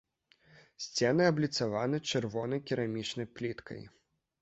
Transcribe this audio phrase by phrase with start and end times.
[0.85, 3.81] Сцены абліцаваны чырвонай керамічнай пліткай.